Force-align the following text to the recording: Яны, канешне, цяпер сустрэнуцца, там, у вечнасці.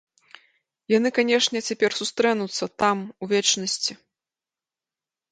Яны, 0.91 1.09
канешне, 1.17 1.59
цяпер 1.73 1.91
сустрэнуцца, 1.99 2.69
там, 2.83 2.97
у 3.25 3.29
вечнасці. 3.35 3.93